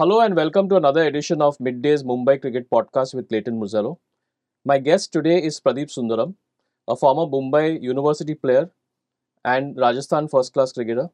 [0.00, 3.98] Hello and welcome to another edition of Midday's Mumbai Cricket Podcast with Clayton Murzello.
[4.64, 6.36] My guest today is Pradeep Sunderam,
[6.88, 8.70] a former Mumbai University player
[9.44, 11.10] and Rajasthan first class cricketer.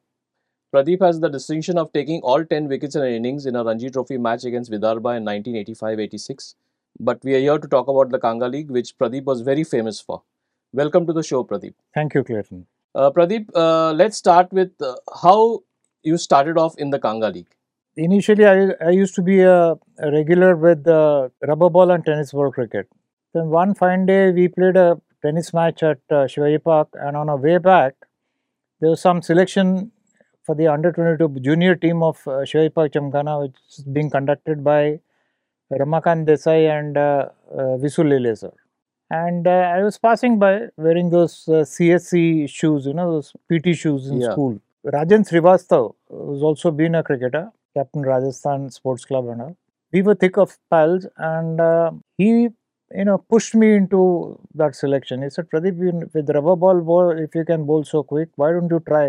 [0.72, 3.90] Pradeep has the distinction of taking all 10 wickets in an innings in a Ranji
[3.90, 6.54] Trophy match against Vidarbha in 1985-86.
[7.00, 10.00] But we are here to talk about the Kanga League, which Pradeep was very famous
[10.00, 10.22] for.
[10.72, 11.74] Welcome to the show, Pradeep.
[11.92, 12.66] Thank you, Clayton.
[12.94, 14.94] Uh, Pradeep, uh, let's start with uh,
[15.24, 15.64] how
[16.04, 17.48] you started off in the Kanga League.
[17.96, 22.32] Initially, I, I used to be a, a regular with uh, rubber ball and tennis
[22.32, 22.88] ball cricket.
[23.32, 27.28] Then one fine day, we played a tennis match at uh, Shivaji Park, and on
[27.30, 27.94] our way back,
[28.80, 29.92] there was some selection
[30.44, 34.62] for the under 22 junior team of uh, Shivaji Park Gymkhana, which is being conducted
[34.62, 35.00] by
[35.72, 38.52] Ramakant Desai and uh, uh, Visul Lele sir.
[39.10, 43.74] And uh, I was passing by wearing those uh, CSC shoes, you know, those PT
[43.76, 44.32] shoes in Yeah.
[44.32, 44.60] school.
[44.84, 49.56] Rajan Srivastav who's also been a cricketer, captain Rajasthan Sports Club and all.
[49.92, 52.30] We were thick of pals, and uh, he,
[53.00, 54.00] you know, pushed me into
[54.54, 55.22] that selection.
[55.22, 58.70] He said, "Pradeep, with rubber ball, ball, if you can bowl so quick, why don't
[58.78, 59.06] you try?"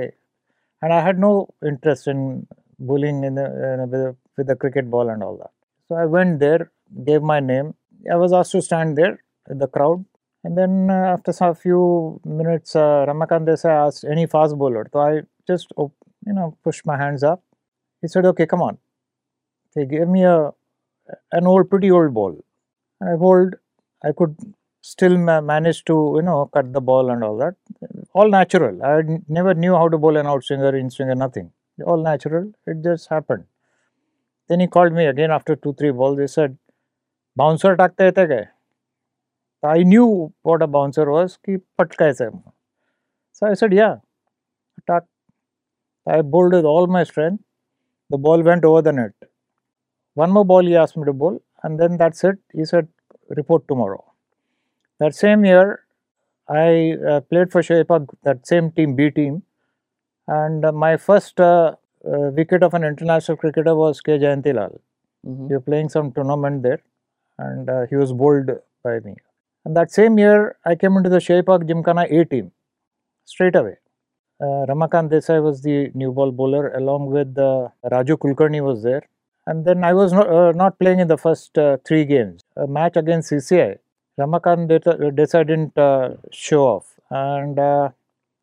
[0.82, 2.48] And I had no interest in
[2.80, 5.52] bowling in the, in a- with, a, with a cricket ball and all that.
[5.88, 6.72] So I went there,
[7.06, 7.74] gave my name.
[8.12, 10.06] I was asked to stand there in the crowd.
[10.44, 14.86] And then uh, after a few minutes, uh, Ramakant Desai asked any fast bowler.
[14.94, 17.42] So I just, you know, pushed my hands up.
[18.02, 18.78] He said, okay, come on.
[19.76, 20.52] They gave me a
[21.32, 22.38] an old, pretty old ball.
[23.02, 23.56] I hold.
[24.04, 24.36] I could
[24.82, 27.56] still ma manage to, you know, cut the ball and all that.
[28.14, 28.84] All natural.
[28.84, 31.52] I never knew how to bowl an outswinger, inswinger, nothing.
[31.86, 32.52] All natural.
[32.68, 33.46] It just happened.
[34.50, 36.20] Then he called me again after two, three balls.
[36.20, 36.58] He said,
[37.36, 38.50] "Bouncer takte hai kya?"
[39.64, 41.38] I knew what a bouncer was.
[41.38, 42.44] Ki patka
[43.32, 44.00] So I said, "Yeah,
[44.80, 45.06] attack."
[46.08, 47.44] I bowled with all my strength.
[48.10, 49.14] The ball went over the net.
[50.16, 52.38] One more ball he asked me to bowl, and then that's it.
[52.54, 52.88] He said,
[53.30, 54.04] "Report tomorrow."
[55.00, 55.86] That same year,
[56.50, 59.44] I uh, played for Shoaib that same team, B team,
[60.28, 61.76] and uh, my first uh,
[62.06, 64.18] uh, wicket of an international cricketer was K.
[64.20, 64.80] Jayantilal.
[65.26, 65.50] Mhm.
[65.50, 66.82] We were playing some tournament there,
[67.40, 68.52] and uh, he was bowled
[68.84, 69.16] by me.
[69.66, 72.52] And that same year, I came into the Park Gymkhana A team
[73.26, 73.78] straight away.
[74.40, 79.02] Uh, Ramakant Desai was the new ball bowler, along with uh, Raju Kulkarni was there.
[79.48, 82.44] And then I was not, uh, not playing in the first uh, three games.
[82.56, 83.78] A match against CCI,
[84.20, 84.68] Ramakant
[85.16, 87.90] Desai didn't uh, show off, and uh,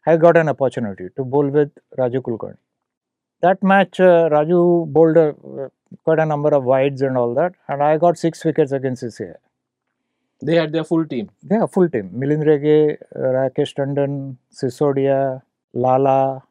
[0.06, 2.56] I got an opportunity to bowl with Raju Kulkarni.
[3.40, 5.68] That match, uh, Raju bowled uh,
[6.04, 9.34] quite a number of wides and all that, and I got six wickets against CCI.
[10.42, 11.30] They had their full team.
[11.50, 12.10] Yeah, full team.
[12.14, 15.42] Milind Rege, uh, Rakesh Tandon, Sisodia,
[15.74, 16.42] Lala,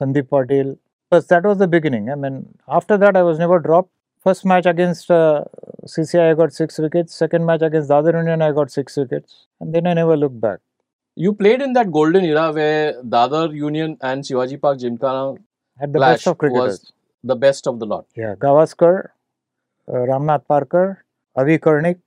[0.00, 0.78] Sandeep Patil.
[1.10, 2.10] But that was the beginning.
[2.10, 3.90] I mean, after that, I was never dropped.
[4.22, 5.44] First match against uh,
[5.86, 7.14] CCI, I got six wickets.
[7.14, 9.46] Second match against Dadar Union, I got six wickets.
[9.60, 10.58] And then I never looked back.
[11.14, 15.36] You played in that golden era where Dadar Union and Shivaji Park Gymkhana
[15.78, 16.62] Had the best of cricketers.
[16.80, 16.92] was
[17.24, 18.06] the best of the lot.
[18.14, 19.08] Yeah, Gavaskar,
[19.88, 20.98] uh, Ramnath Parkar,
[21.34, 21.98] Avi Karnik,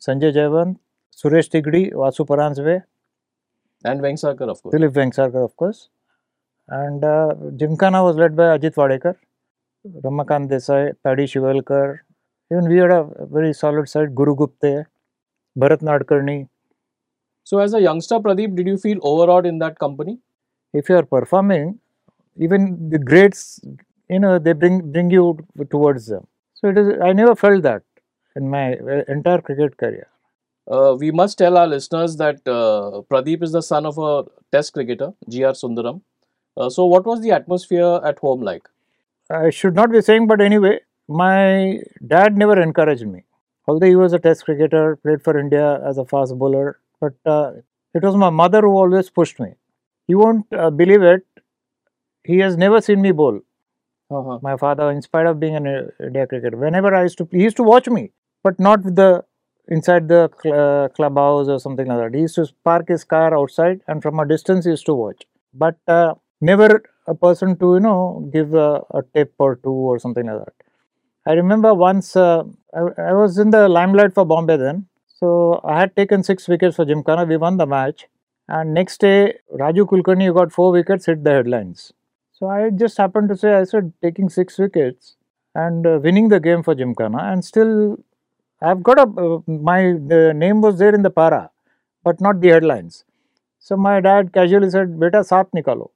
[0.00, 0.78] Sanjay Jayawant,
[1.16, 2.82] Suresh Tigdi, Vasu Paranjve,
[3.84, 4.74] And Vengsarkar, of course.
[4.74, 5.88] Dilip Vengsarkar, of course.
[6.68, 9.16] And uh, Gymkhana was led by Ajit Wadekar,
[10.04, 12.00] Ramakant Desai, Paddy Shivalkar.
[12.52, 14.86] Even we had a very solid side, Guru Gupte,
[15.58, 16.48] Bharat Nadkarni.
[17.44, 20.18] So, as a youngster, Pradeep, did you feel overawed in that company?
[20.72, 21.80] If you are performing,
[22.38, 23.60] even the greats,
[24.08, 25.38] you know, they bring bring you
[25.70, 26.26] towards them.
[26.54, 27.00] So it is.
[27.02, 27.82] I never felt that
[28.36, 30.08] in my uh, entire cricket career.
[30.70, 34.72] Uh, we must tell our listeners that uh, Pradeep is the son of a test
[34.74, 35.52] cricketer, G.R.
[35.52, 36.02] Sunderam.
[36.56, 38.68] Uh, so, what was the atmosphere at home like?
[39.30, 43.24] I should not be saying, but anyway, my dad never encouraged me.
[43.68, 47.52] Although he was a test cricketer, played for India as a fast bowler, but uh,
[47.94, 49.54] it was my mother who always pushed me.
[50.08, 51.26] You won't uh, believe it.
[52.24, 53.40] He has never seen me bowl.
[54.10, 54.38] Uh-huh.
[54.42, 57.42] My father, in spite of being an uh, India cricketer, whenever I used to, he
[57.42, 58.12] used to watch me,
[58.44, 59.24] but not with the
[59.68, 62.14] inside the cl- uh, clubhouse or something like that.
[62.14, 65.26] He used to park his car outside, and from a distance he used to watch.
[65.54, 69.98] But uh, never a person to you know give a, a tip or two or
[69.98, 70.54] something like that.
[71.26, 72.44] I remember once uh,
[72.74, 72.80] I,
[73.10, 76.84] I, was in the limelight for Bombay then, so I had taken six wickets for
[76.84, 77.24] Gymkhana.
[77.24, 78.06] We won the match,
[78.48, 81.92] and next day Raju Kulkarni got four wickets, hit the headlines.
[82.32, 85.16] So I just happened to say I said taking six wickets
[85.54, 87.98] and uh, winning the game for Gymkhana, and still
[88.60, 91.50] I've got a uh, my name was there in the para,
[92.04, 93.04] but not the headlines.
[93.58, 95.90] So my dad casually said, "Beta, saath nikalo."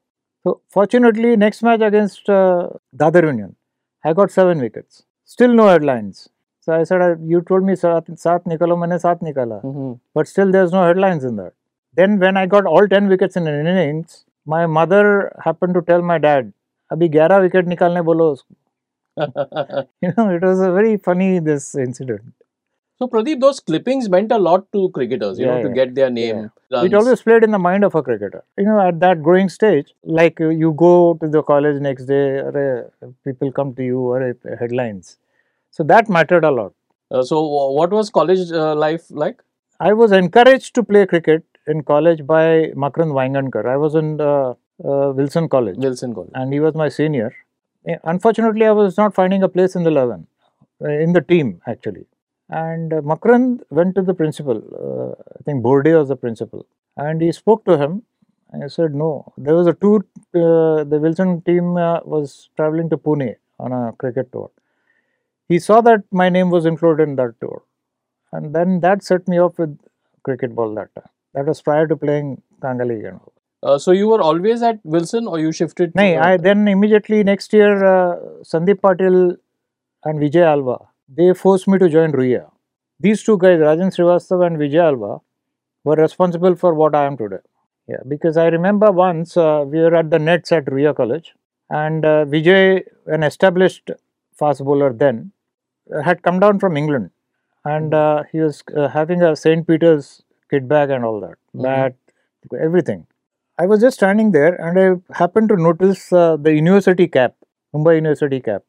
[0.45, 3.57] So, fortunately next match against uh, Dadar Union,
[4.05, 5.03] I got 7 wickets.
[5.25, 6.29] Still no headlines.
[6.61, 9.63] So, I said, uh, you told me saath, nikalo, maine saath nikala.
[9.63, 9.93] Mm-hmm.
[10.15, 11.53] But still there is no headlines in that.
[11.95, 16.03] Then when I got all 10 wickets in an innings, my mother happened to tell
[16.03, 16.53] my dad,
[16.93, 18.37] abhi 11 wicket nikalne bolo
[20.03, 22.33] you know, it was a very funny this incident
[23.01, 25.75] so Pradeep, those clippings meant a lot to cricketers, you know, to yeah.
[25.75, 26.51] get their name.
[26.71, 28.45] It always played in the mind of a cricketer.
[28.59, 32.41] You know, at that growing stage, like uh, you go to the college next day,
[32.41, 32.93] or
[33.25, 35.17] people come to you, or headlines.
[35.71, 36.75] So that mattered a lot.
[37.11, 37.41] Uh, so
[37.79, 39.41] what was college uh, life like?
[39.81, 43.65] I was encouraged to play cricket in college by Makarand Waingankar.
[43.65, 44.51] I was in uh,
[44.85, 46.33] uh, Wilson College, Wilson College.
[46.35, 47.35] and he was my senior.
[47.87, 50.27] Eh, Unfortunately, I was not finding a place in the 11,
[50.85, 52.05] uh, in the team actually.
[52.51, 56.67] And uh, Makarand went to the principal, uh, I think Borde was the principal,
[56.97, 58.03] and he spoke to him.
[58.53, 60.05] I said, No, there was a tour,
[60.35, 64.51] uh, the Wilson team uh, was traveling to Pune on a cricket tour.
[65.49, 67.63] He saw that my name was included in that tour,
[68.33, 69.79] and then that set me off with
[70.25, 71.09] cricket ball that time.
[71.35, 73.33] That was prior to playing Kanga League and all.
[73.63, 75.93] Uh, so you were always at Wilson or you shifted?
[75.93, 79.37] to, No, I then immediately next year, uh, Sandeep Patil
[80.05, 80.79] and Vijay Alva,
[81.17, 82.51] they forced me to join Ruia.
[83.01, 85.21] These two guys, Rajan Srivastav and Vijay Alva,
[85.85, 87.43] were responsible for what I am today.
[87.89, 91.35] Yeah, because I remember once uh, we were at the nets at Ruia College,
[91.71, 93.91] and uh, Vijay, an established
[94.37, 95.33] fast bowler then,
[96.05, 97.11] had come down from England,
[97.65, 99.67] and uh, he was uh, having a St.
[99.67, 101.63] Peter's kit bag and all that, Mhm.
[101.63, 101.95] bat,
[102.61, 103.07] everything.
[103.59, 107.35] I was just standing there and I happened to notice uh, the university cap,
[107.75, 108.63] Mumbai University cap,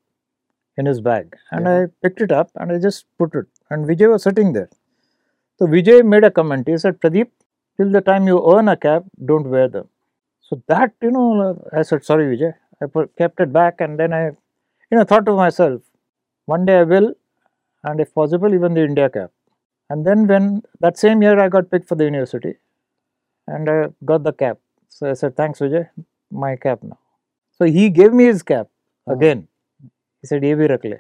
[0.78, 1.36] in his bag.
[1.52, 1.76] And Yeah.
[1.84, 3.48] I picked it up and I just put it.
[3.70, 4.70] And Vijay was sitting there.
[5.60, 6.68] So Vijay made a comment.
[6.68, 7.30] He said, Pradeep,
[7.78, 9.88] till the time you earn a cap, don't wear them.
[10.42, 12.54] So that, you know, I said, sorry, Vijay.
[12.82, 15.82] I put, kept it back and then I, you know, thought to myself,
[16.46, 17.14] one day I will,
[17.84, 19.32] and if possible, even the India cap.
[19.90, 22.56] And then when that same year I got picked for the university
[23.48, 24.60] and I got the cap.
[24.90, 25.90] So I said, thanks, Vijay,
[26.32, 27.00] my cap now.
[27.58, 28.68] So he gave me his cap
[29.08, 29.16] Uh-huh.
[29.16, 29.48] again.
[30.22, 30.84] He said, ye bhi rakh.
[30.86, 31.00] You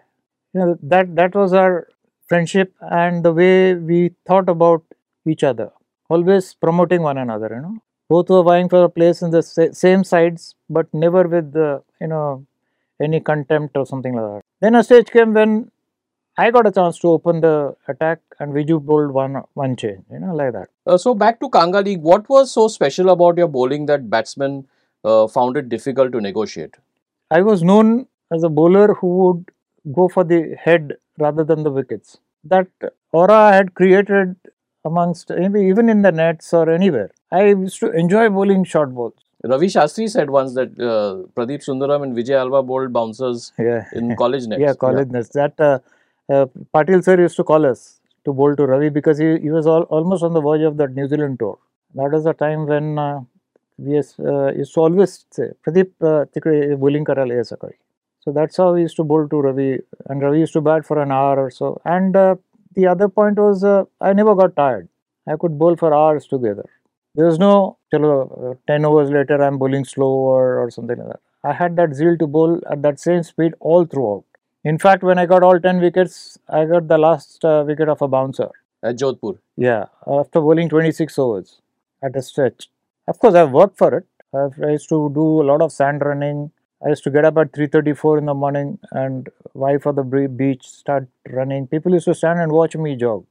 [0.59, 1.87] know, that, that was our
[2.27, 4.83] friendship and the way we thought about
[5.27, 5.71] each other,
[6.09, 7.77] always promoting one another, you know.
[8.09, 11.79] Both were vying for a place in the sa- same sides, but never with, uh,
[12.01, 12.45] you know,
[13.01, 14.41] any contempt or something like that.
[14.59, 15.71] Then a stage came when
[16.37, 20.19] I got a chance to open the attack and Viju bowled one, one change, you
[20.19, 20.69] know, like that.
[20.85, 24.67] Uh, so back to Kanga League, what was so special about your bowling that batsmen
[25.03, 26.75] uh, found it difficult to negotiate?
[27.29, 29.49] I was known as a bowler who would
[29.93, 32.17] go for the head rather than the wickets.
[32.43, 32.67] That
[33.11, 34.35] aura I had created
[34.85, 37.11] amongst even in the nets or anywhere.
[37.31, 39.13] I used to enjoy bowling short balls.
[39.43, 44.15] Ravi Shastri said once that uh, Pradeep Sunderam and Vijay Alva bowled bouncers Yeah, in
[44.15, 44.61] college nets.
[44.61, 45.29] yeah, college nets.
[45.29, 45.79] That uh,
[46.29, 49.65] uh, Patil sir used to call us to bowl to Ravi because he, he was
[49.65, 51.57] all, almost on the verge of that New Zealand tour.
[51.95, 53.21] That was the time when uh,
[53.77, 57.77] we used, uh, used to always say, Pradeep, uh, bowling karal hai sakari.
[58.21, 61.01] So that's how we used to bowl to Ravi, and Ravi used to bat for
[61.01, 61.81] an hour or so.
[61.85, 62.35] And uh,
[62.75, 64.87] the other point was, uh, I never got tired.
[65.27, 66.65] I could bowl for hours together.
[67.15, 71.07] There was no, chalo, uh, 10 overs later, I'm bowling slow or, or something like
[71.07, 71.19] that.
[71.43, 74.23] I had that zeal to bowl at that same speed all throughout.
[74.63, 78.01] In fact, when I got all 10 wickets, I got the last uh, wicket of
[78.01, 78.49] a bouncer.
[78.83, 79.37] At Jodhpur.
[79.57, 81.61] Yeah, after bowling 26 overs
[82.03, 82.67] at a stretch.
[83.07, 84.05] Of course, I've worked for it.
[84.33, 86.51] I've, I used to do a lot of sand running.
[86.83, 90.67] I used to get up at 3:34 in the morning and vie for the beach,
[90.67, 91.67] start running.
[91.67, 93.25] People used to stand and watch me jog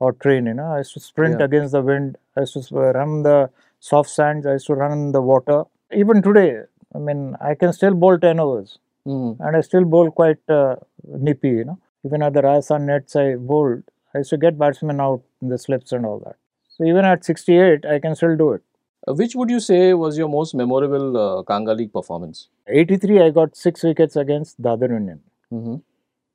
[0.00, 0.46] or train.
[0.46, 1.46] You know, I used to sprint Yeah.
[1.46, 2.16] against the wind.
[2.36, 4.46] I used to run the soft sands.
[4.46, 5.64] I used to run in the water.
[5.92, 6.62] Even today,
[6.94, 9.36] I mean, I can still bowl 10 overs Mhm.
[9.40, 10.76] and I still bowl quite uh,
[11.28, 11.78] nippy, you know.
[12.04, 13.82] Even at the Rajasthan nets I bowled,
[14.14, 16.36] I used to get batsmen out in the slips and all that.
[16.68, 18.62] So even at 68, I can still do it.
[19.06, 22.48] Uh, which would you say was your most memorable uh, Kanga League performance?
[22.68, 25.20] 83, I got six wickets against Dadar Union.
[25.50, 25.76] hmm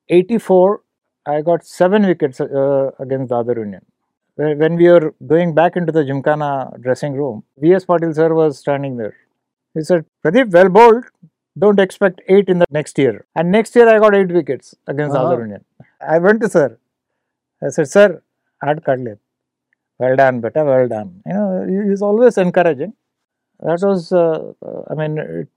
[0.08, 0.82] 84,
[1.26, 3.84] I got seven wickets uh, against Dadar Union.
[4.36, 7.84] When we were going back into the Gymkhana dressing room, V.S.
[7.84, 9.14] Patil sir was standing there.
[9.74, 11.04] He said, Pradeep, well bowled.
[11.58, 13.26] Don't expect eight in the next year.
[13.36, 15.26] And next year, I got eight wickets against Uh-huh.
[15.34, 15.64] Dadar Union.
[16.00, 16.78] I went to sir.
[17.62, 18.22] I said, Sir,
[18.64, 19.18] add Kadle.
[20.00, 21.22] Well done, better, well done.
[21.26, 22.94] You know, he's always encouraging.
[23.60, 25.48] That was, uh, uh, I mean, it,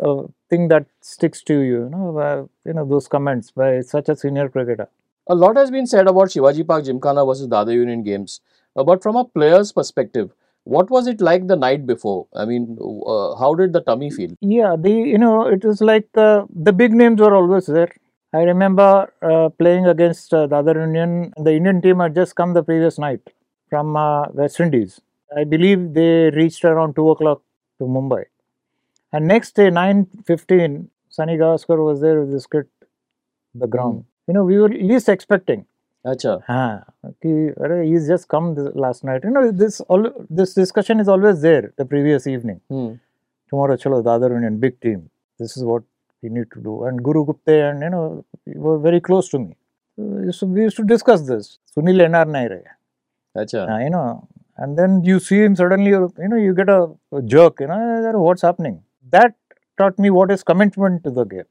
[0.00, 4.08] a thing that sticks to you, you know, uh, you know, those comments by such
[4.08, 4.88] a senior cricketer.
[5.28, 8.40] A lot has been said about Shivaji Park Gymkhana versus Dadar Union games.
[8.76, 10.32] Uh, but from a player's perspective,
[10.64, 12.26] what was it like the night before?
[12.34, 14.32] I mean, uh, how did the tummy feel?
[14.40, 17.92] Yeah, the you know it was like uh, the big names were always there,
[18.34, 21.32] I remember uh, playing against uh, the other Indian.
[21.36, 23.20] The Indian team had just come the previous night
[23.72, 25.00] from uh, West Indies.
[25.34, 27.42] I believe they reached around 2 o'clock
[27.78, 28.24] to Mumbai.
[29.12, 32.66] And next day, 9.15, Sunny Gavaskar was there with his kit,
[33.54, 34.00] the ground.
[34.00, 34.04] Mm.
[34.26, 35.64] You know, we were least expecting.
[36.04, 36.34] Acha.
[36.48, 36.82] Haan,
[37.22, 39.22] he, he's just come this, last night.
[39.24, 42.60] You know, this all this discussion is always there the previous evening.
[42.70, 42.98] Mm.
[43.48, 45.08] Tomorrow, chalo, Dadar Union, big team.
[45.38, 45.84] This is what
[46.20, 46.84] we need to do.
[46.84, 48.24] And Guru Gupte and, you know,
[48.66, 49.56] were very close to me.
[50.00, 51.58] Uh, so we used to discuss this.
[51.74, 52.24] Sunil N.R.
[52.24, 52.78] Nair.
[53.36, 53.62] Acha.
[53.70, 55.90] Uh, you know, and then you see him suddenly.
[55.90, 56.80] You you know, you get a,
[57.12, 57.60] a jerk.
[57.60, 58.82] You know, what's happening?
[59.10, 59.34] That
[59.78, 61.48] taught me what is commitment to the game.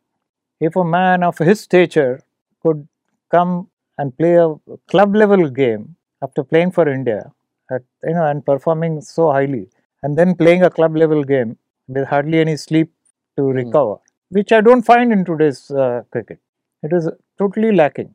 [0.59, 2.21] If a man of his stature
[2.61, 2.87] could
[3.31, 4.55] come and play a
[4.87, 7.31] club level game after playing for India,
[7.71, 9.67] at, you know, and performing so highly,
[10.03, 11.57] and then playing a club level game
[11.87, 12.91] with hardly any sleep
[13.37, 13.55] to Hmm.
[13.61, 13.95] recover,
[14.29, 16.39] which I don't find in today's uh, cricket.
[16.83, 17.09] It is
[17.39, 18.13] totally lacking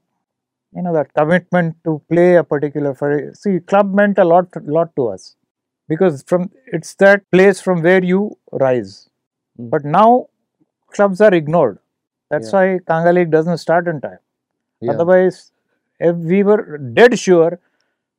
[0.77, 2.93] you know that commitment to play a particular
[3.43, 5.37] see club meant a lot lot to us
[5.89, 8.21] because from it's that place from where you
[8.65, 8.93] rise
[9.59, 9.71] mm.
[9.71, 10.09] but now
[10.97, 11.79] clubs are ignored
[12.31, 12.59] that's yeah.
[12.59, 14.19] why Kanga League doesn't start in time
[14.81, 14.93] yeah.
[14.93, 15.53] otherwise
[16.33, 17.59] we were dead sure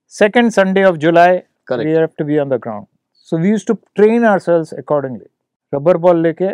[0.08, 1.86] second Sunday of July Correct.
[1.86, 5.28] we have to be on the ground so we used to train ourselves accordingly
[5.72, 6.50] rubber ball leke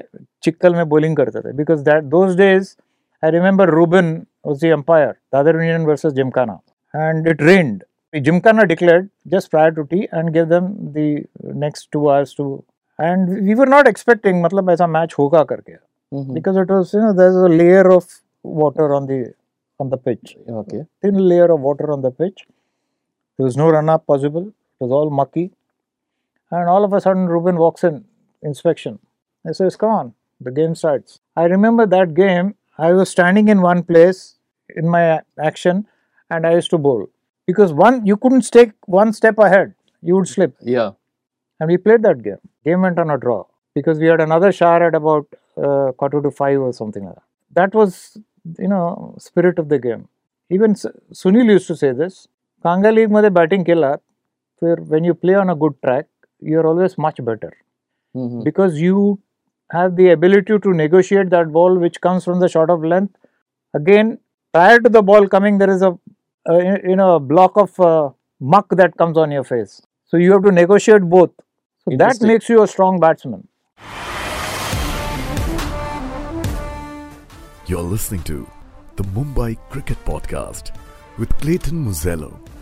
[0.45, 2.75] chikkal mein bowling karte the because that those days
[3.23, 6.59] I remember Ruben was the umpire, the Dadar Union versus Gymkhana,
[6.91, 7.85] and it rained.
[8.13, 12.65] Gymkhana declared just prior to tea and gave them the next two hours to.
[12.99, 15.77] And we were not expecting, matlab aisa match hoga karke,
[16.13, 16.33] mm-hmm.
[16.33, 18.05] because it was you know there's a layer of
[18.43, 19.33] water on the
[19.79, 22.41] on the pitch, okay, thin layer of water on the pitch.
[23.37, 24.47] There was no run up possible.
[24.47, 25.51] It was all mucky,
[26.51, 28.03] and all of a sudden Ruben walks in
[28.41, 28.99] inspection.
[29.47, 33.61] He says, "Come on, the game starts." I remember that game I was standing in
[33.61, 34.35] one place
[34.75, 35.87] in my action
[36.29, 37.07] and I used to bowl
[37.45, 40.55] because one you couldn't take one step ahead, you would slip.
[40.61, 40.91] Yeah.
[41.59, 42.39] And we played that game.
[42.65, 45.27] Game went on a draw because we had another shower at about
[45.57, 47.23] uh, quarter to five or something like that.
[47.51, 48.17] That was
[48.57, 50.07] you know spirit of the game.
[50.49, 52.27] Even Sunil used to say this.
[52.63, 56.05] Kanga League made batting where When you play on a good track,
[56.39, 57.51] you are always much better
[58.15, 58.43] mm-hmm.
[58.43, 59.19] because you
[59.71, 63.15] have the ability to negotiate that ball which comes from the short of length.
[63.73, 64.19] Again,
[64.53, 65.97] prior to the ball coming, there is a,
[66.47, 69.81] a you know a block of uh, muck that comes on your face.
[70.05, 71.31] So you have to negotiate both.
[71.83, 73.47] So that makes you a strong batsman.
[77.65, 78.47] You're listening to
[78.95, 80.75] the Mumbai Cricket Podcast
[81.17, 82.52] with Clayton Murzello.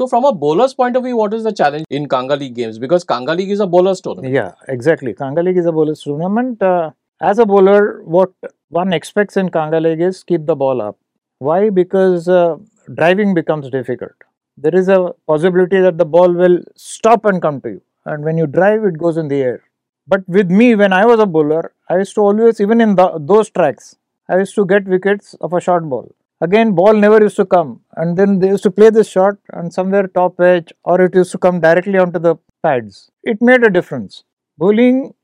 [0.00, 2.78] So, from a bowler's point of view, what is the challenge in Kanga League games?
[2.78, 4.32] Because Kanga League is a bowler's tournament.
[4.32, 5.12] Yeah, exactly.
[5.12, 6.62] Kanga League is a bowler's tournament.
[6.62, 8.32] Uh, as a bowler, what
[8.70, 10.96] one expects in Kanga League is keep the ball up.
[11.40, 11.68] Why?
[11.68, 12.56] Because uh,
[12.94, 14.14] driving becomes difficult.
[14.56, 18.38] There is a possibility that the ball will stop and come to you, and when
[18.38, 19.62] you drive, it goes in the air.
[20.06, 23.18] But with me, when I was a bowler, I used to always, even in the,
[23.18, 23.96] those tracks,
[24.30, 26.10] I used to get wickets of a short ball.
[26.40, 29.72] Again, ball never used to come, and then they used to play this shot, and
[29.72, 33.10] somewhere top edge, or it used to come directly onto the pads.
[33.24, 34.24] It made a difference.
[34.56, 35.14] Bowling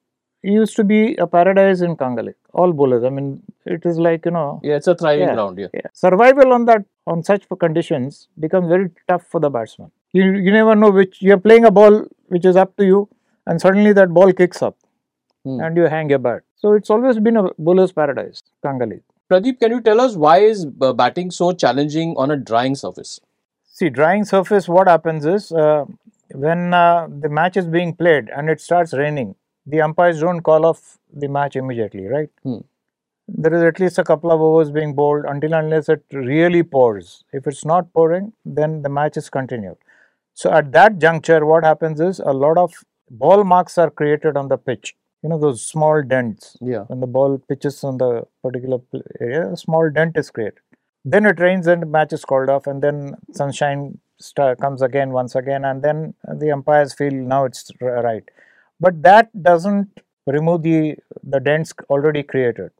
[0.42, 2.34] used to be a paradise in Kanga League.
[2.52, 3.02] All bowlers.
[3.04, 5.34] I mean, it is like you know, Yeah, it's a thriving Yeah.
[5.34, 5.58] ground.
[5.58, 5.68] Yeah.
[5.74, 5.88] yeah.
[5.92, 9.90] survival on that on such conditions becomes very tough for the batsman.
[10.12, 13.08] You you never know which you are playing a ball which is up to you,
[13.46, 14.76] and suddenly that ball kicks up,
[15.44, 15.60] Hmm.
[15.60, 16.42] and you hang your bat.
[16.56, 19.04] So it's always been a bowler's paradise, Kanga League.
[19.30, 23.20] Pradeep, can you tell us why is uh, batting so challenging on a drying surface?
[23.64, 25.84] See, drying surface, what happens is uh,
[26.30, 29.34] when uh, the match is being played and it starts raining,
[29.66, 32.28] the umpires don't call off the match immediately, right?
[32.44, 32.58] Hmm.
[33.26, 37.24] There is at least a couple of overs being bowled until unless it really pours.
[37.32, 39.76] If it's not pouring, then the match is continued.
[40.34, 42.72] So at that juncture, what happens is a lot of
[43.10, 44.94] ball marks are created on the pitch.
[45.22, 46.84] You know those small dents Yeah.
[46.88, 48.78] when the ball pitches on the particular
[49.20, 50.60] area, a small dent is created.
[51.04, 53.98] Then it rains and the match is called off, and then sunshine
[54.60, 58.24] comes again once again, and then the umpires feel now it's right.
[58.80, 62.70] But that doesn't remove the the dents already created.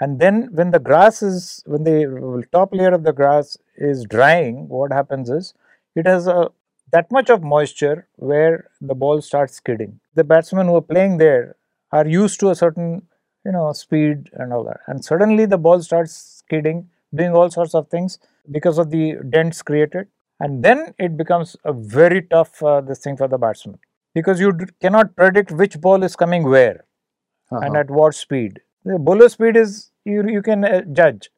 [0.00, 4.68] And then when the grass is when the top layer of the grass is drying,
[4.68, 5.54] what happens is
[5.94, 6.50] it has a
[6.92, 10.00] that much of moisture where the ball starts skidding.
[10.14, 11.56] The batsmen who are playing there
[11.92, 13.02] are used to a certain
[13.44, 17.74] you know speed and all that and suddenly the ball starts skidding doing all sorts
[17.74, 18.18] of things
[18.50, 20.06] because of the dents created
[20.40, 23.78] and then it becomes a very tough uh, this thing for the batsman
[24.14, 26.84] because you cannot predict which ball is coming where
[27.50, 27.80] and Uh-huh.
[27.80, 28.60] at what speed.
[28.90, 29.72] The bowler speed is
[30.10, 31.30] you you can uh, judge,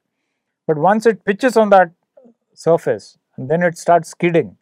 [0.70, 1.90] but once it pitches on that
[2.54, 4.56] surface and then it starts skidding,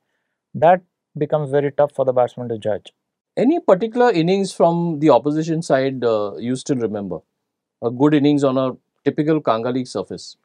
[0.54, 0.82] that
[1.24, 2.92] becomes very tough for the batsman to judge.
[3.36, 7.18] Any particular innings from the opposition side uh, you still remember?
[7.82, 8.72] A good innings on a
[9.04, 10.36] typical Kanga League surface.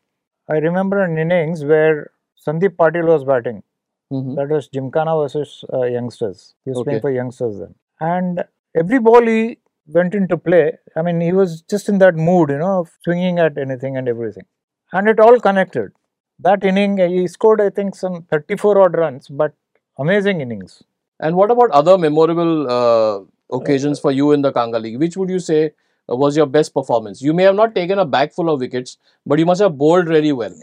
[0.49, 2.11] I remember an innings where
[2.45, 3.63] Sandeep Patil was batting.
[4.11, 4.35] Mhm.
[4.35, 6.55] That was Gymkhana versus uh, youngsters.
[6.63, 7.75] He was playing for youngsters then.
[7.99, 8.43] And
[8.75, 12.57] every ball he went into play, I mean, he was just in that mood, you
[12.59, 14.45] know, of swinging at anything and everything.
[14.93, 15.91] And it all connected.
[16.39, 19.53] That inning, he scored, I think, some 34 odd runs, but
[19.97, 20.83] amazing innings.
[21.19, 24.99] And what about other memorable uh, occasions for you in the Kanga League?
[24.99, 25.71] Which would you say
[26.09, 27.21] uh, was your best performance?
[27.21, 30.07] You may have not taken a bag full of wickets, but you must have bowled
[30.07, 30.55] really well.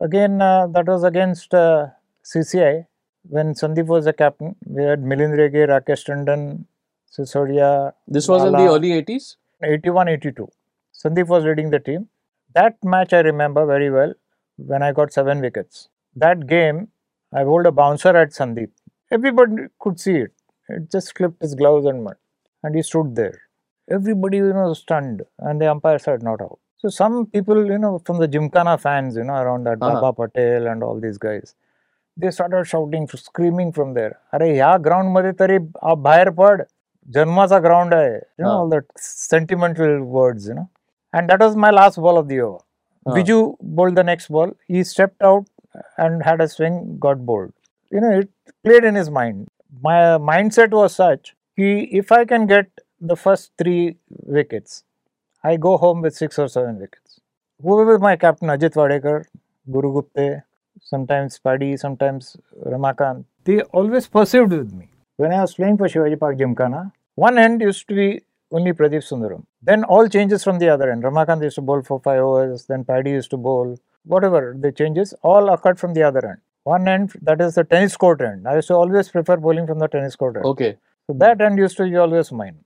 [0.00, 1.86] Again, uh, that was against uh,
[2.24, 2.86] CCI
[3.28, 4.54] when Sandeep was the captain.
[4.66, 6.66] We had Milind Rege, Rakesh Tandon,
[7.10, 9.36] Sisodia, This was in the early 80s.
[9.62, 10.48] 81 82.
[10.92, 12.08] Sandeep was leading the team.
[12.54, 14.14] That match I remember very well
[14.56, 15.88] when I got seven wickets.
[16.14, 16.88] That game,
[17.32, 18.70] I bowled a bouncer at Sandeep.
[19.11, 20.31] Everybody could see it.
[20.69, 22.15] It just clipped his gloves and mud.
[22.63, 23.39] And he stood there.
[23.89, 25.23] Everybody, you know, stunned.
[25.39, 26.59] And the umpire said not out.
[26.77, 30.01] So some people, you know, from the Gymkhana fans, you know, around that Uh-huh.
[30.01, 31.55] Baba Patel and all these guys,
[32.17, 34.13] they started shouting, screaming from there.
[34.33, 35.55] अरे ह्या ground मध्ये तरी
[35.91, 36.63] आप बाहेर per
[37.17, 38.57] जन्माचा ground आहे you know हा.
[38.63, 40.67] all that sentimental words you know
[41.19, 42.59] and that was my last ball of the over
[43.07, 43.13] हा.
[43.15, 43.37] Viju
[43.79, 45.47] bowled the next ball he stepped out
[46.05, 47.53] and had a swing got bowled
[47.90, 48.30] you know it
[48.64, 49.48] played in his mind
[49.82, 50.00] my
[50.30, 52.66] mindset was such he, if I can get
[53.00, 54.84] the first three wickets
[55.44, 57.20] I go home with six or seven wickets
[57.62, 59.24] whoever was my captain Ajit Wadekar
[59.70, 60.42] Guru Gupte
[60.82, 66.18] sometimes Paddy sometimes Ramakant they always perceived with me when I was playing for Shivaji
[66.20, 68.20] Park Gymkhana, one end used to be
[68.52, 69.44] only Pradeep Sunderam.
[69.62, 71.02] Then all changes from the other end.
[71.04, 73.78] Ramakant used to bowl for five overs, then Paddy used to bowl.
[74.04, 76.40] Whatever the changes, all occurred from the other end.
[76.66, 78.48] One end, that is the tennis court end.
[78.48, 80.46] I used to always prefer bowling from the tennis court end.
[80.46, 80.76] Okay.
[81.06, 82.56] So that end used to be always mine.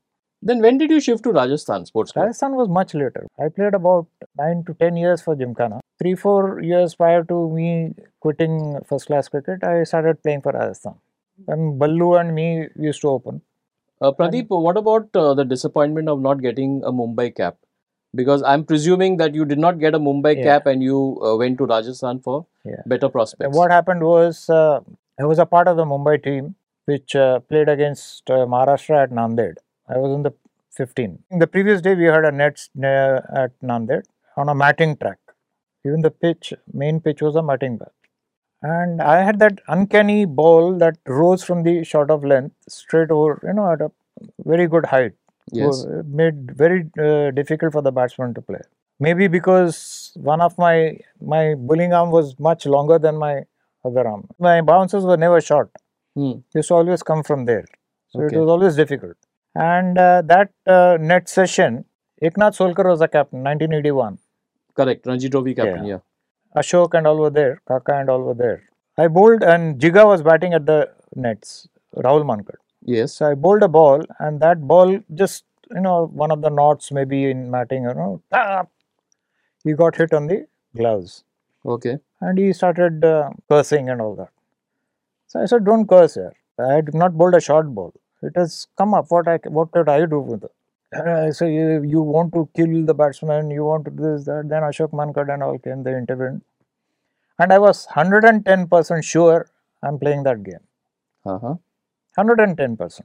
[0.41, 2.25] Then when did you shift to Rajasthan Sports Club?
[2.25, 3.27] Rajasthan was much later.
[3.39, 4.07] I played about
[4.39, 5.81] nine to ten years for Gymkhana.
[5.99, 10.95] Three, four years prior to me quitting first class cricket, I started playing for Rajasthan.
[11.49, 13.43] And Ballu and me used to open.
[14.01, 17.59] Uh, Pradeep, what about uh, the disappointment of not getting a Mumbai cap?
[18.15, 20.43] Because I'm presuming that you did not get a Mumbai Yeah.
[20.45, 22.83] cap and you uh, went to Rajasthan for Yeah.
[22.87, 23.57] better prospects.
[23.57, 24.81] What happened was uh,
[25.19, 26.55] I was a part of the Mumbai team
[26.87, 29.59] which uh, played against uh, Maharashtra at Nanded.
[29.89, 30.33] I was in the
[30.73, 31.19] 15.
[31.31, 34.03] In The previous day we had a nets uh, at Nanded
[34.37, 35.19] on a matting track.
[35.87, 37.93] Even the pitch, main pitch was a matting patch.
[38.63, 43.41] And I had that uncanny ball that rose from the short of length straight over,
[43.43, 43.91] you know, at a
[44.45, 45.13] very good height.
[45.53, 45.87] Yes.
[46.07, 48.61] Made very uh, difficult for the batsman to play.
[48.99, 53.43] Maybe because one of my my bowling arm was much longer than my
[53.85, 54.29] other arm.
[54.39, 55.71] My bounces were never short.
[56.15, 56.33] Hmm.
[56.55, 57.65] To always come from there.
[58.09, 58.37] So Okay.
[58.37, 59.17] it was always difficult.
[59.55, 61.85] And uh, that uh, net session,
[62.23, 64.19] Eknath Solkar was the captain, 1981.
[64.75, 65.07] Correct.
[65.07, 65.85] Ranji Trophy captain.
[65.87, 65.99] Yeah.
[66.55, 66.61] Yeah.
[66.63, 68.63] Ashok and all were there, Kaka and all were there.
[68.99, 72.60] I bowled and Jiga was batting at the nets, Rahul Mankad.
[72.83, 73.21] Yes.
[73.21, 77.31] I bowled a ball, and that ball just, you know, one of the knots maybe
[77.31, 78.69] in matting, you know, tap,
[79.65, 81.25] he got hit on the gloves.
[81.65, 81.99] Okay.
[82.21, 84.31] And he started uh, cursing and all that.
[85.27, 86.33] So I said, don't curse here.
[86.59, 87.95] I had not bowled a short ball.
[88.23, 89.07] It has come up.
[89.11, 90.53] What I what could I do with it?
[90.93, 94.49] I said, you, you want to kill the batsman, you want to do this, that.
[94.49, 96.43] Then Ashok Mankad and all came, they intervened.
[97.39, 99.49] And I was 110% sure
[99.83, 100.61] I'm playing that game.
[101.25, 101.55] Uh-huh.
[102.25, 103.03] 110%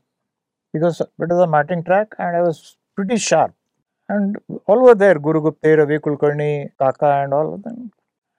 [0.73, 3.54] because it was a matting track and I was pretty sharp.
[4.10, 7.91] And all were there Guru Gupte, Ravi Kulkarni, Kaka, and all of them.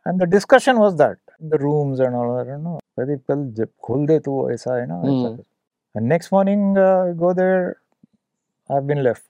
[0.07, 2.47] And the discussion was that in the rooms and all that.
[2.47, 4.97] You know, Pradeep, kal jab khol de tu aisa hai na.
[5.13, 5.43] aisa Hmm.
[5.97, 7.79] And next morning, uh, I go there,
[8.71, 9.29] I've been left.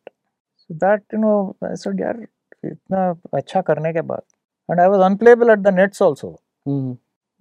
[0.57, 2.27] So that, you know, I said, yaar,
[2.65, 4.23] itna acha karne ke baad.
[4.69, 6.95] And I was unplayable at the nets also hmm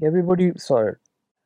[0.04, 0.98] everybody saw it.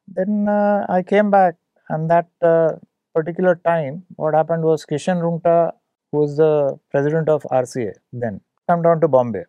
[0.08, 1.56] Then uh, I came back,
[1.90, 2.72] and that uh,
[3.16, 5.72] particular time, what happened was Kishan Rungta,
[6.12, 9.44] who was the president of RCA then, come down to Bombay.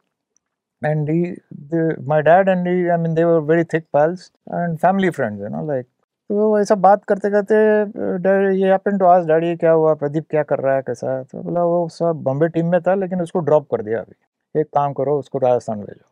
[0.82, 1.34] And he,
[1.70, 5.40] the, my dad and he, I mean, they were very thick pals and family friends,
[5.40, 5.86] you know, like.
[6.30, 7.54] तो ऐसा बात करते करते
[8.58, 11.42] ये happen to आज daddy क्या हुआ प्रदीप क्या कर रहा है कैसा है तो
[11.42, 14.92] बोला वो सब बॉम्बे टीम में था लेकिन उसको ड्रॉप कर दिया अभी एक काम
[15.00, 16.10] करो उसको राजस्थान भेजो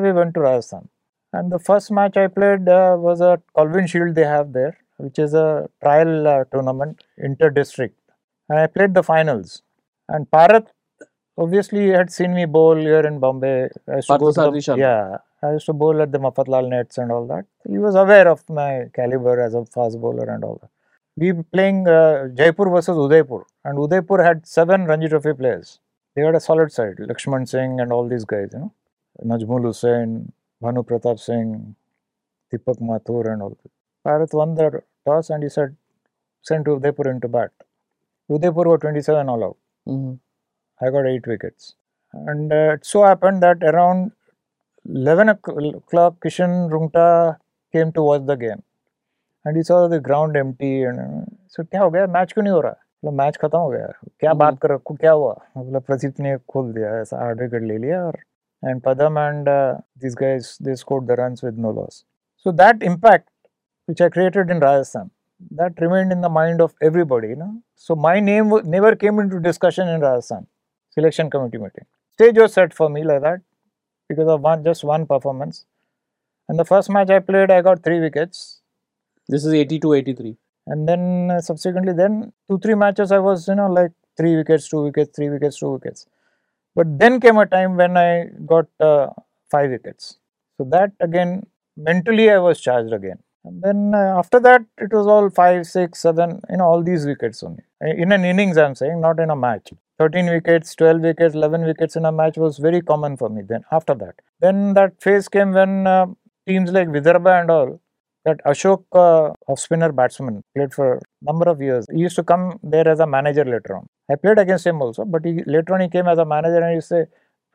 [0.00, 0.88] away went to Rajasthan.
[1.32, 5.18] And the first match I played uh, was a Colvin Shield they have there, which
[5.18, 7.98] is a trial uh, tournament, inter district.
[8.48, 9.62] And I played the finals.
[10.08, 10.68] And Parath
[11.38, 13.68] obviously he had seen me bowl here in Bombay.
[13.88, 16.98] I used to go to the, yeah, I used to bowl at the Mafatlal nets
[16.98, 17.46] and all that.
[17.68, 20.70] He was aware of my caliber as a fast bowler and all that.
[21.16, 25.80] We were playing uh, Jaipur versus Udaipur, and Udaipur had seven Ranji Trophy players.
[26.14, 28.72] They had a solid side, Lakshman Singh and all these guys, you know,
[29.24, 30.32] Najmul Hussain,
[30.62, 31.74] Bhanu Pratap Singh,
[32.52, 33.50] Deepak Mathur and all.
[33.50, 33.70] that.
[34.08, 35.76] Bharat won the toss and he said,
[36.42, 37.50] send Udaipur into bat.
[38.30, 39.56] Udaipur were 27 all out.
[39.86, 40.18] Mhm.
[40.80, 41.74] I got eight wickets.
[42.14, 44.12] And uh, it so happened that around
[44.86, 47.36] 11 o'clock, Kishan Rungta
[47.72, 48.62] came to watch the game.
[49.44, 50.74] And he saw the ground empty.
[50.84, 53.68] And uh, so, क्या हो गया match क्यों नहीं हो रहा मतलब match खत्म हो
[53.70, 53.86] गया
[54.20, 57.62] क्या हम्म। बात कर रखो क्या हुआ मतलब प्रदीप ने खोल दिया ऐसा हार्ड विकेट
[57.62, 58.18] ले लिया और
[58.62, 62.04] and Padam and uh, these guys they scored the runs with no loss.
[62.36, 63.28] So that impact
[63.88, 65.10] which I created in Rajasthan
[65.50, 67.28] that remained in the mind of everybody.
[67.28, 67.62] You know?
[67.74, 70.46] So my name never came into discussion in Rajasthan
[70.90, 71.86] selection committee meeting.
[72.12, 73.40] Stage was set for me like that
[74.08, 75.64] because of one just one performance.
[76.48, 78.60] And the first match I played, I got three wickets.
[79.28, 80.36] This is 82 83.
[80.66, 84.68] And then uh, subsequently, then two three matches I was you know like three wickets,
[84.68, 86.06] two wickets, three wickets, two wickets.
[86.74, 89.08] But then came a time when I got uh,
[89.50, 90.18] five wickets.
[90.56, 91.46] So that again
[91.76, 93.18] mentally I was charged again.
[93.47, 97.05] And then uh, after that it was all five, six, seven, you know all these
[97.05, 98.57] wickets only Uh, in an innings.
[98.57, 99.71] I'm saying not in a match.
[99.99, 103.41] 13 wickets, 12 wickets, 11 wickets in a match was very common for me.
[103.49, 106.05] Then after that, then that phase came when uh,
[106.47, 107.79] teams like Vidarbha and all
[108.25, 111.85] that Ashok, uh, off spinner batsman, played for number of years.
[111.91, 113.87] He used to come there as a manager later on.
[114.09, 116.69] I played against him also, but he, later on he came as a manager and
[116.69, 117.05] he used to say,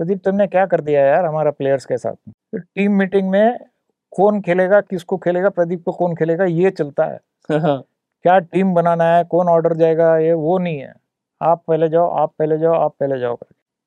[0.01, 3.59] Pradeep तुमने क्या कर दिया यार हमारा players के साथ तो team meeting में
[4.16, 9.24] कौन खेलेगा किसको खेलेगा प्रदीप को कौन खेलेगा ये चलता है। क्या टीम बनाना है
[9.32, 10.94] कौन ऑर्डर जाएगा ये वो नहीं है।
[11.42, 13.38] आप पहले जाओ आप पहले जाओ आप पहले जाओ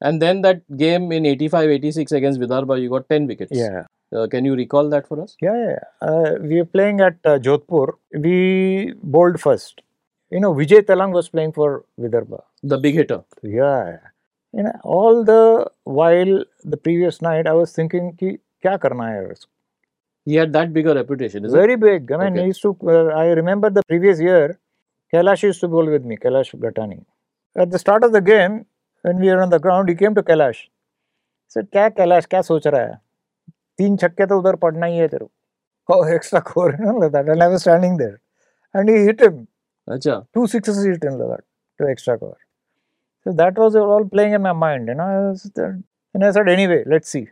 [0.03, 4.47] and then that game in 85 86 against Vidarbha you got 10 wickets yeah can
[4.47, 6.11] you recall that for us yeah yeah
[6.43, 8.37] we are playing at Jodhpur we
[9.17, 9.81] bowled first
[10.33, 13.75] you know Vijay Telang was playing for Vidarbha the big hitter yeah
[14.55, 15.31] you know all the
[15.89, 18.31] while the previous night I was thinking कि
[18.63, 19.53] क्या करना है इसको
[20.26, 21.58] He had that bigger reputation, is it?
[21.58, 22.12] Very big.
[22.12, 22.42] I mean, Okay.
[22.42, 22.78] he used to.
[22.88, 24.60] Uh, I remember the previous year,
[25.14, 26.18] Kailash used to bowl with me.
[26.18, 27.04] Kailash Gatani.
[27.56, 28.66] At the start of the game,
[29.02, 30.60] when we were on the ground, he came to Kailash.
[30.66, 33.00] He said, क्या कैलाश क्या सोच रहा है
[33.78, 35.26] तीन छक्के तो उधर पड़ना ही है तेरे
[35.92, 38.22] को extra core you know, like that and I was standing there
[38.74, 39.48] and he hit him
[39.96, 40.16] Acha.
[40.34, 41.44] two sixes he hit him like that
[41.80, 42.38] to extra cover
[43.26, 45.74] so that was all playing in my mind you know I was there.
[46.14, 47.28] and I said anyway let's see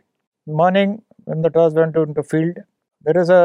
[0.60, 2.58] morning when the toss went into field
[3.05, 3.43] there is a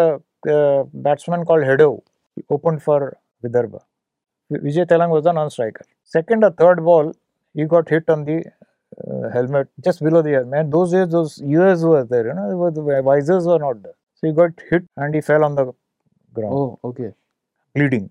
[0.54, 1.90] uh, batsman called Hedo
[2.36, 3.00] he opened for
[3.44, 3.80] Vidarbha
[4.66, 5.84] Vijay Telang was the non-striker
[6.16, 7.12] second or third ball
[7.54, 8.38] he got hit on the
[9.06, 10.50] uh, helmet just below the helmet.
[10.50, 13.94] Man, those days, those ears were there, you know, the visors were not there.
[14.16, 15.72] So he got hit and he fell on the
[16.34, 17.12] ground, Oh, okay.
[17.74, 18.10] bleeding.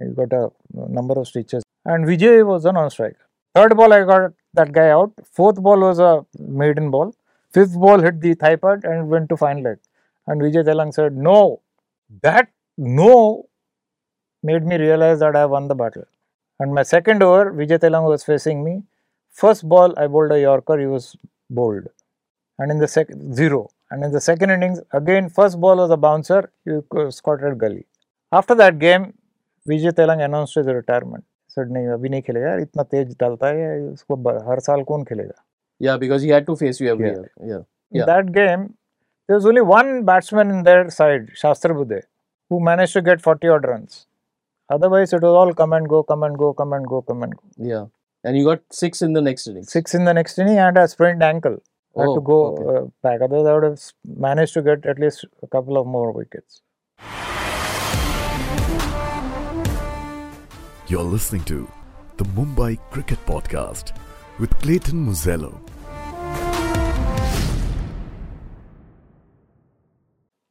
[0.00, 1.62] He got a number of stitches.
[1.84, 3.16] And Vijay was a non-striker.
[3.54, 5.12] Third ball, I got that guy out.
[5.32, 7.14] Fourth ball was a maiden ball.
[7.52, 9.78] Fifth ball hit the thigh pad and went to fine leg.
[10.27, 11.61] And Vijay Telang said, "No,
[12.23, 13.45] that no
[14.43, 16.05] made me realize that I won the battle."
[16.59, 18.83] And my second over, Vijay Telang was facing me.
[19.31, 21.15] First ball, I bowled a Yorker, he was
[21.49, 21.87] bowled.
[22.59, 23.69] And in the second, zero.
[23.89, 27.85] And in the second innings, again, first ball was a bouncer, he co- squatted gully.
[28.31, 29.13] After that game,
[29.69, 31.23] Vijay Telang announced his retirement.
[31.47, 34.83] He said, नहीं अभी नहीं खेलेगा यार इतना तेज डालता है इसको ब- हर साल
[34.91, 35.39] कौन खेलेगा
[35.85, 37.17] Yeah, because he had to face you every Yeah.
[37.17, 37.31] year.
[37.51, 37.63] Yeah.
[37.91, 38.05] In Yeah.
[38.11, 38.63] that game,
[39.28, 42.02] There was only one batsman in their side, Shastra Bude,
[42.48, 44.06] who managed to get 40 odd runs.
[44.70, 47.34] Otherwise, it was all come and go, come and go, come and go, come and
[47.36, 47.42] go.
[47.56, 47.86] Yeah.
[48.24, 49.70] And you got six in the next innings.
[49.70, 51.62] Six in the next inning and a sprained ankle.
[51.96, 52.78] I had Oh, to go okay.
[52.78, 53.20] uh, back.
[53.22, 56.62] Otherwise, I would have managed to get at least a couple of more wickets.
[60.88, 61.68] You're listening to
[62.16, 63.92] the Mumbai Cricket Podcast
[64.38, 65.58] with Clayton Murzello.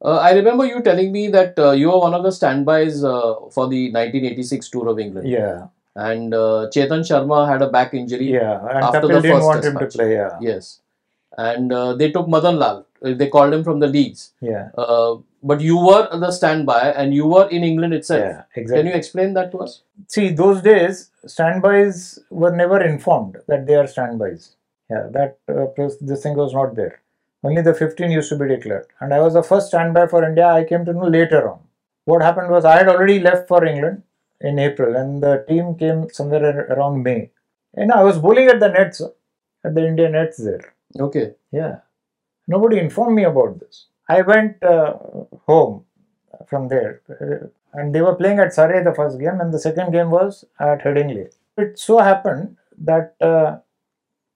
[0.04, 3.34] Uh, I remember you telling me that uh, you were one of the standbys uh,
[3.50, 5.28] for the 1986 tour of England.
[5.28, 8.32] Yeah, And uh, Chetan Sharma had a back injury.
[8.32, 8.60] yeah.
[8.68, 9.94] And After Kapil the didn't first want him to match.
[9.94, 10.12] play.
[10.12, 10.80] Yeah, Yes.
[11.38, 12.86] And uh, they took Madan Lal.
[13.04, 14.32] Uh, They called him from the leagues.
[14.40, 18.20] yeah, Uh, but you were the standby and you were in England itself.
[18.20, 18.42] yeah.
[18.54, 18.82] exactly.
[18.82, 19.82] Can you explain that to us?
[20.08, 24.56] See, those days, standbys were never informed that they are standbys.
[24.90, 25.66] Yeah, that uh,
[26.00, 27.00] this thing was not there.
[27.46, 28.86] Only the 15 used to be declared.
[29.00, 30.46] And I was the first standby for India.
[30.48, 31.60] I came to know later on.
[32.04, 34.02] What happened was I had already left for England
[34.40, 37.30] in April, and the team came somewhere around May.
[37.74, 39.00] And I was bowling at the nets.
[39.64, 40.64] at the Indian nets there.
[41.06, 41.26] Okay.
[41.52, 41.74] Yeah.
[42.54, 43.86] Nobody informed me about this.
[44.08, 44.94] I went uh,
[45.46, 45.84] home
[46.48, 47.46] from there uh,
[47.78, 50.84] and they were playing at Surrey the first game and the second game was at
[50.84, 51.26] Headingley.
[51.58, 53.58] It so happened that uh,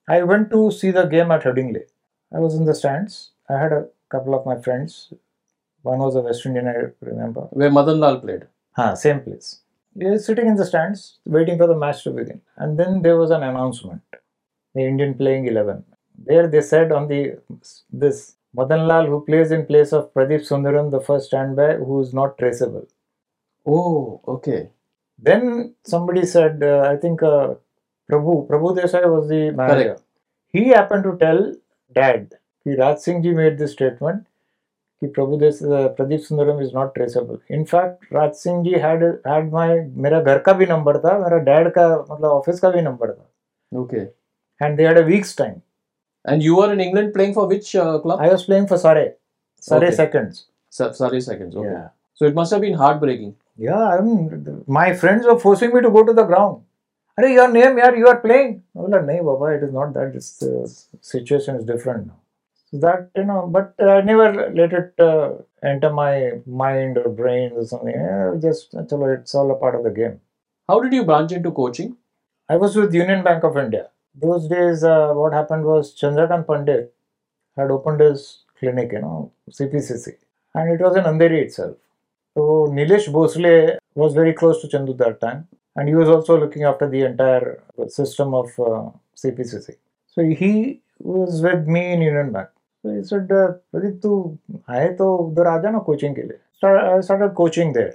[0.09, 1.85] I went to see the game at Headingley.
[2.33, 3.33] I was in the stands.
[3.49, 5.13] I had a couple of my friends.
[5.83, 7.43] One was a West Indian, I remember.
[7.51, 8.47] Where Madan Lal played.
[8.77, 9.61] Ah, same place.
[9.95, 12.41] We were sitting in the stands waiting for the match to begin.
[12.57, 14.03] And then there was an announcement.
[14.75, 15.85] The Indian playing 11.
[16.27, 17.39] There they said on the
[17.91, 22.13] this Madan Lal who plays in place of Pradeep Sunderam, the first standby, who is
[22.13, 22.87] not traceable.
[23.67, 24.71] Oh, okay.
[25.19, 27.55] Then somebody said, uh, I think uh,
[28.11, 29.85] Prabhu, Prabhu Desai was the manager.
[29.85, 30.03] Correct.
[30.49, 31.55] He happened to tell
[31.95, 32.35] dad.
[32.65, 34.27] Ki Raj Singh ji made this statement
[35.01, 37.41] ki Prabhudes, uh, Pradeep Sunderam is not traceable.
[37.49, 39.69] In fact, Raj Singh ji had had my
[40.07, 43.17] मेरा घर number भी number था मेरा number.
[43.75, 44.09] Okay.
[44.61, 45.63] And they had a week's time.
[46.25, 48.21] And you were in England playing for which uh, club?
[48.21, 49.13] I was playing for Surrey.
[49.59, 49.97] Surrey okay.
[49.97, 50.47] Seconds.
[50.69, 51.69] Surrey Seconds, okay.
[51.69, 51.89] Yeah.
[52.15, 53.37] So it must have been heartbreaking.
[53.57, 56.63] Yeah, I mean, my friends were forcing me to go to the ground.
[57.29, 58.63] Your name, yaar, you are playing.
[58.77, 60.13] I was like, no, Baba, it is not that.
[60.13, 60.67] This uh,
[61.01, 62.17] situation is different now.
[62.71, 67.53] So that, you know, but I never let it uh, enter my mind or brain
[67.55, 67.95] or something.
[68.41, 70.21] Just, chalo, it's all a part of the game.
[70.69, 71.97] How did you branch into coaching?
[72.49, 73.89] I was with Union Bank of India.
[74.15, 76.95] Those days, uh, what happened was Chandrakant Pandit
[77.57, 80.15] had opened his clinic, you know, CPCC,
[80.55, 81.77] and it was in Andheri itself.
[82.35, 86.65] So Nilesh Bhosle was very close to Chandu that time, and he was also looking
[86.65, 89.77] after the entire system of uh, CPCC.
[90.07, 92.49] So he was with me in Union Bank.
[92.83, 96.39] So he said, uh, Pradeep, tu hai to udhar aaja na coaching ke liye.
[96.63, 97.95] I started coaching there.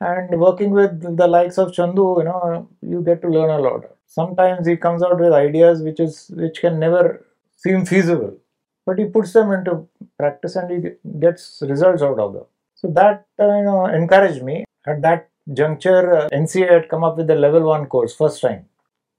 [0.00, 3.84] And working with the likes of Chandu, you know, you get to learn a lot.
[4.06, 7.24] Sometimes he comes out with ideas which is which can never
[7.56, 8.36] seem feasible,
[8.84, 9.86] but he puts them into
[10.18, 12.44] practice and he gets results out of them.
[12.74, 14.64] So that uh, you know encouraged me.
[14.86, 18.66] At that juncture, uh, NCA had come up with the level one course first time.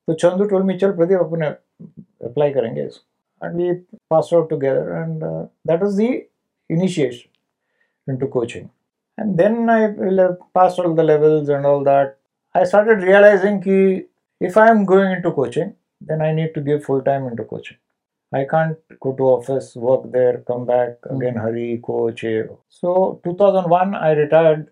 [0.05, 1.57] So Chandu told me, Chal Pradeep, apne
[2.21, 2.99] apply karenge.
[3.41, 6.27] And we passed out together, and uh, that was the
[6.69, 7.29] initiation
[8.07, 8.69] into coaching.
[9.17, 12.17] And then I uh, passed all the levels and all that.
[12.53, 14.05] I started realizing that
[14.39, 17.77] if I am going into coaching, then I need to give full time into coaching.
[18.33, 21.17] I can't go to office, work there, come back hmm.
[21.17, 22.23] again, hurry, coach.
[22.23, 22.43] Eh.
[22.69, 24.69] So 2001, I retired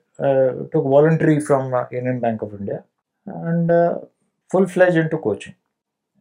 [0.72, 2.84] took voluntary from uh, Union Bank of India,
[3.26, 4.00] and uh,
[4.52, 5.56] full fledged into coaching.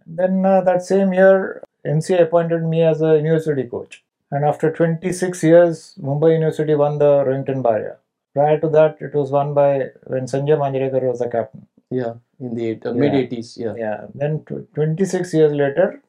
[0.07, 4.03] Then uh, that same year, MCA appointed me as a university coach.
[4.31, 7.97] And after 26 years, Mumbai University won the Rohinton Baria.
[8.35, 11.67] Prior to that, it was won by when Sanjay Manjrekar was the captain.
[11.91, 13.01] Yeah, in the eight, uh, Yeah.
[13.01, 13.57] mid 80s.
[13.57, 13.75] Yeah.
[13.77, 14.07] Yeah.
[14.15, 16.01] Then tw 26 years later,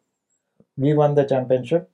[0.78, 1.90] we won the championship.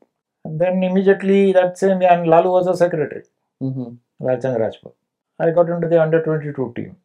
[0.45, 3.23] And then immediately that same year, and Lalu was a secretary,
[3.60, 4.95] hmm Lalchand Rajput.
[5.39, 6.95] I got into the under 22 team.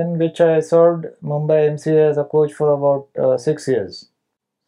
[0.00, 4.08] in which I served Mumbai MCA as a coach for about uh, six years.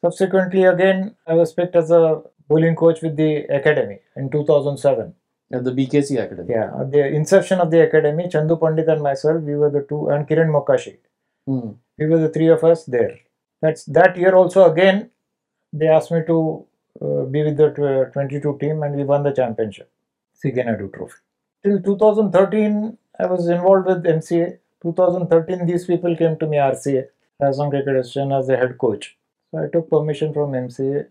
[0.04, 5.14] Subsequently, again, I was picked as a bowling coach with the academy in 2007.
[5.52, 6.48] At the BKC Academy.
[6.50, 10.08] Yeah, at the inception of the academy, Chandu Pandit and myself, we were the two,
[10.08, 10.96] and Kiran Mokashi.
[11.48, 11.76] Mhm.
[11.98, 13.14] We were the three of us there.
[13.62, 15.10] That's that year also again.
[15.72, 16.38] They asked me to
[17.02, 19.90] uh, be with the tw- 22 team, and we won the championship,
[20.44, 21.20] Naidu Trophy.
[21.64, 24.58] Till 2013, I was involved with MCA.
[24.82, 27.06] 2013, these people came to me RCA,
[27.40, 29.16] Assam Cricket Association, as the head coach.
[29.50, 31.06] So I took permission from MCA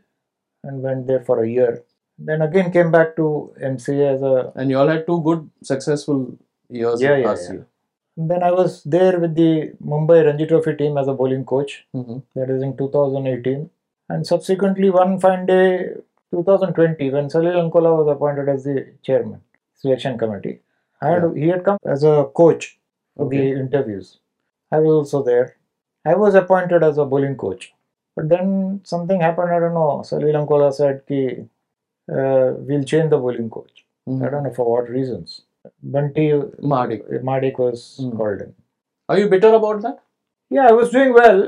[0.63, 1.83] and went there for a year.
[2.19, 6.37] Then again came back to MCA as a And you all had two good, successful
[6.69, 7.65] years Yeah, in yeah, RCA.
[8.17, 11.87] then I was there with the Mumbai Ranji Trophy team as a bowling coach.
[11.95, 12.21] Mhm.
[12.35, 13.69] That is in 2018.
[14.09, 15.95] And subsequently, one fine day,
[16.31, 19.41] 2020, when Salil Ankola was appointed as the chairman,
[19.83, 20.59] selection committee,
[21.01, 22.79] I had, he had come as a coach
[23.17, 23.37] for Okay.
[23.53, 24.19] the interviews.
[24.71, 25.57] I was also there.
[26.05, 27.73] I was appointed as a bowling coach.
[28.15, 29.91] But then something happened, I don't know.
[30.11, 31.21] Salil Ankola said, ki,
[32.11, 33.85] uh, we'll change the bowling coach.
[34.07, 34.31] I Mhm.
[34.31, 35.35] don't know for what reasons.
[35.95, 36.27] Bunty
[36.71, 37.03] Mahadik.
[37.31, 38.17] Madik was Mm.
[38.17, 38.53] called in.
[39.09, 39.99] Are you bitter about that?
[40.57, 41.41] Yeah, I was doing well.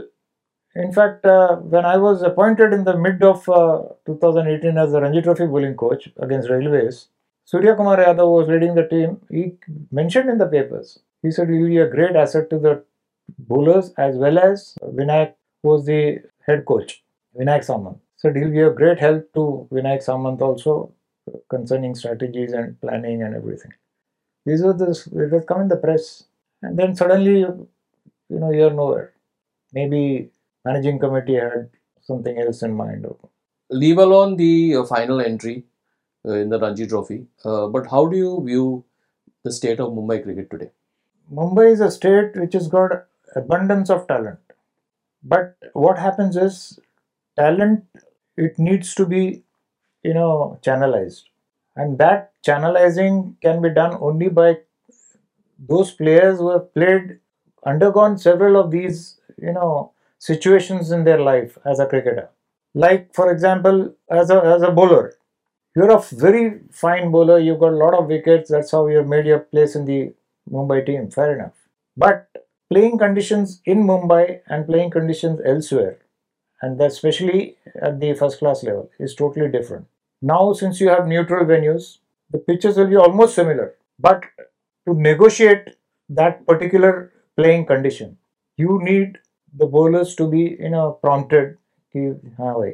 [0.76, 5.02] In fact, uh, when I was appointed in the mid of uh, 2018 as the
[5.02, 7.08] Ranji Trophy bowling coach against Railways,
[7.46, 9.22] Surya Kumar Yadav was leading the team.
[9.30, 9.54] He
[9.92, 12.84] mentioned in the papers, he said he'll be a great asset to the
[13.38, 17.04] bowlers as well as Vinayak was the head coach,
[17.38, 18.00] Vinayak Samant.
[18.18, 20.92] Said he'll be a great help to Vinayak Samant also
[21.50, 23.74] concerning strategies and planning and everything.
[24.46, 24.90] These were the,
[25.26, 26.24] it has come in the press.
[26.62, 27.70] And then suddenly, you
[28.30, 29.14] know, you're nowhere.
[29.74, 30.30] Maybe
[30.64, 31.70] managing committee had
[32.02, 33.06] something else in mind.
[33.70, 35.64] leave alone the uh, final entry
[36.34, 38.84] in the Ranji Trophy, uh, but how do you view
[39.44, 40.72] the state of Mumbai cricket today?
[41.34, 44.40] Mumbai is a state which has got abundance of talent.
[45.24, 46.80] But what happens is
[47.38, 47.86] talent
[48.38, 49.44] it needs to be
[50.04, 51.24] you know channelized.
[51.76, 54.60] And that channelizing can be done only by
[55.60, 57.20] those players who have played
[57.66, 62.30] undergone several of these you know situations in their life as a cricketer.
[62.74, 65.14] Like for example, as a as a bowler,
[65.77, 69.07] you're a very fine bowler, you've got a lot of wickets, that's how you have
[69.07, 70.15] made your place in the
[70.51, 71.55] Mumbai team, fair enough.
[71.97, 72.29] But
[72.71, 75.99] playing conditions in Mumbai and playing conditions elsewhere,
[76.63, 79.87] and especially at the first class level, is totally different.
[80.23, 81.99] Now, since you have neutral venues,
[82.31, 83.75] the pitches will be almost similar.
[83.99, 84.25] But
[84.87, 85.77] to negotiate
[86.09, 88.19] that particular playing condition,
[88.57, 89.19] you need
[89.57, 91.57] the bowlers to be you know prompted.
[91.97, 92.01] कि,
[92.39, 92.71] हाँ भाई,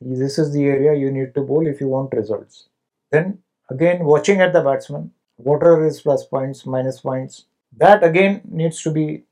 [0.00, 2.68] this is the area you need to bowl if you want results.
[3.10, 7.44] Then again, watching at the batsman, what are his plus points, minus points,
[7.76, 9.24] that again needs to be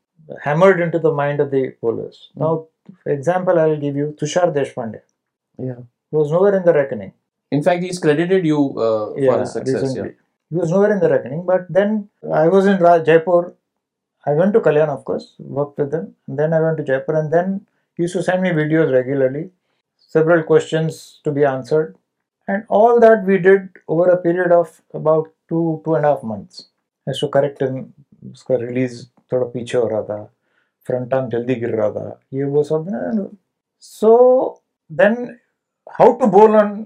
[0.42, 2.30] hammered into the mind of the bowlers.
[2.34, 2.66] Now,
[3.02, 5.00] for example, I'll give you Tushar Deshpande.
[5.58, 5.80] Yeah.
[6.10, 7.12] He was nowhere in the reckoning.
[7.50, 9.82] In fact, he's credited you uh, for his success.
[9.82, 10.14] recently.
[10.50, 11.44] He was nowhere in the reckoning.
[11.44, 13.54] But then I was in Ra- Jaipur.
[14.26, 16.14] I went to Kalyan, of course, worked with them.
[16.26, 19.50] And then I went to Jaipur, and then he used to send me videos regularly,
[20.07, 21.95] several questions to be answered.
[22.47, 26.23] And all that we did over a period of about two, two and a half
[26.23, 26.69] months.
[27.07, 27.93] As to correct him,
[28.31, 30.23] उसका release थोड़ा पीछे हो रहा था
[30.87, 32.85] front arm जल्दी गिर रहा था ये वो सब
[33.81, 34.11] सो
[35.01, 35.15] देन
[35.99, 36.85] हाउ टू बोल on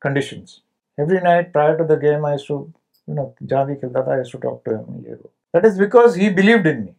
[0.00, 0.60] conditions.
[0.98, 2.56] Every night prior to the game, I used to,
[3.06, 5.04] you know, जहाँ भी खेलता था, I used to talk to him.
[5.06, 5.30] ये वो.
[5.54, 6.94] That is because he believed in me.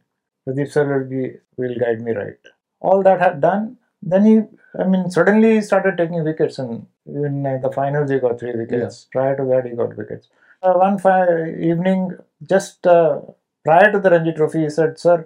[0.47, 1.23] Pradeep sir will be
[1.57, 2.51] will guide me right.
[2.81, 4.41] All that had done, then he,
[4.79, 8.55] I mean, suddenly he started taking wickets, and in uh, the finals he got three
[8.55, 9.07] wickets.
[9.12, 10.29] Prior to that, he got wickets.
[10.63, 13.19] Uh, one fi- evening, just uh,
[13.63, 15.17] prior to the Ranji Trophy, he said, "Sir,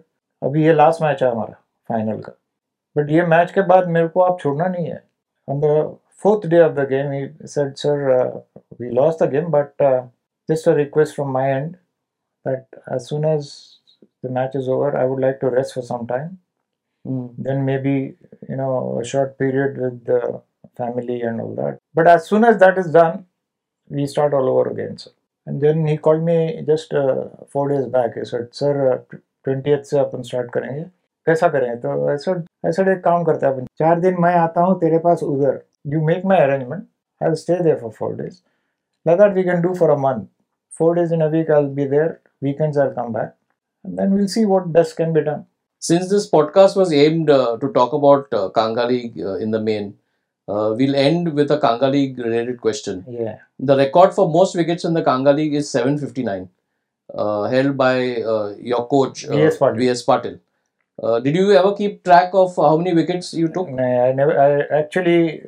[0.44, 1.54] अभी ये last match है हमारा
[1.90, 2.34] final का
[2.98, 5.02] but ये match के बाद मेरे को आप छोड़ना नहीं है
[5.48, 8.42] on the fourth day of the game, he said, Sir, uh,
[8.80, 10.04] we lost the game, but uh,
[10.50, 11.78] just a request from my end
[12.46, 13.80] that as soon as
[14.22, 16.40] the match is over, I would like to rest for some time.
[17.08, 17.36] Mm.
[17.38, 18.16] Then maybe,
[18.50, 20.42] you know, a short period with the
[20.78, 21.80] family and all that.
[21.94, 23.26] But as soon as that is done,
[23.90, 25.12] we start all over again, sir.
[25.46, 28.16] And then he called me just uh, four days back.
[28.16, 30.84] He said, Sir, uh, 20th से अपन start करेंगे
[31.26, 32.32] कैसा करें तो ऐसा
[32.68, 35.62] ऐसा एक काम करते हैं अपन चार दिन मैं आता हूँ तेरे पास उधर
[35.94, 36.84] you make my arrangement
[37.26, 38.36] i'll stay there for four days
[39.08, 40.30] like that we can do for a month
[40.80, 42.12] four days in a week i'll be there
[42.48, 43.34] weekends i'll come back
[43.88, 45.44] and then we'll see what best can be done
[45.81, 49.61] Since this podcast was aimed uh, to talk about uh, Kanga League uh, in the
[49.61, 49.97] main,
[50.49, 53.05] uh, we'll end with a Kanga League related question.
[53.09, 56.49] yeah The record for most wickets in the Kanga League is 759,
[57.15, 59.59] uh, held by uh, your coach V.S.
[59.59, 59.77] Patil.
[59.79, 60.05] V.S.
[60.05, 60.41] Patil.
[61.03, 63.69] Uh, did you ever keep track of how many wickets you took?
[63.71, 65.41] No, i never i actually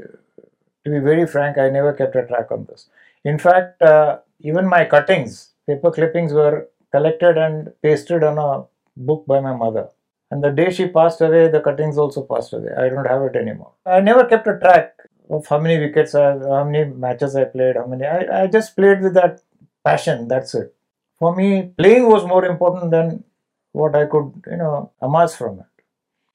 [0.84, 2.88] to be very frank i never kept a track on this
[3.24, 5.32] in fact uh, even my cuttings
[5.66, 8.50] paper clippings were collected and pasted on a
[8.96, 9.88] book by my mother
[10.30, 12.70] and the day she passed away the cuttings also passed away.
[12.76, 13.72] I don't have it anymore.
[13.84, 14.94] I never kept a track
[15.30, 18.04] of how many wickets i how many matches i played how many.
[18.04, 19.42] I, I just played with that
[19.84, 20.74] passion that's it.
[21.18, 23.24] For me playing was more important than
[23.72, 25.66] what i could you know amass from it.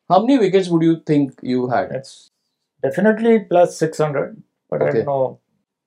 [0.10, 1.92] How many wickets would you think you had?
[1.92, 2.30] It's
[2.84, 5.40] definitely plus 600, but I don't know.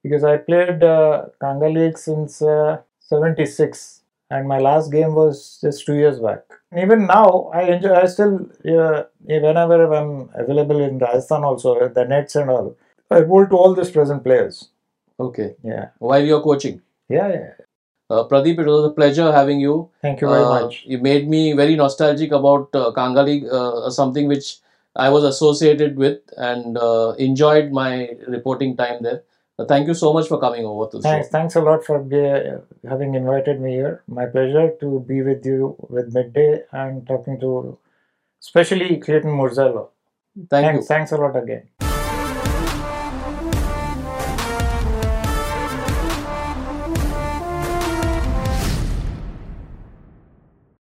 [0.03, 3.98] Because I played uh, Kanga League since uh, 76
[4.31, 6.43] and my last game was just two years back.
[6.71, 12.05] And even now, I enjoy, I still, uh, whenever I'm available in Rajasthan also, the
[12.05, 12.77] nets and all,
[13.11, 14.69] I bowl to all these present players.
[15.19, 15.57] Okay.
[15.63, 16.83] Yeah, While you're coaching.
[17.09, 17.51] yeah, yeah.
[18.11, 19.91] Uh, Pradeep, it was a pleasure having you.
[20.01, 20.85] Thank you very Uh, much.
[20.87, 24.59] You made me very nostalgic about uh, Kanga League, uh, something which
[24.97, 29.23] I was associated with and uh, enjoyed my reporting time there.
[29.67, 31.33] Thank you so much for coming over to the Thanks, show.
[31.33, 32.19] thanks a lot for be,
[32.89, 34.03] having invited me here.
[34.07, 37.77] My pleasure to be with you with Mid-day and talking to,
[38.41, 39.89] especially Clayton Murzello.
[40.49, 40.83] Thank you.
[40.83, 41.69] thanks, thanks a lot again.